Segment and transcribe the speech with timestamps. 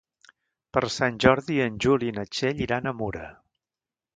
[0.77, 3.29] Per Sant Jordi en Juli i na Txell iran a Mura.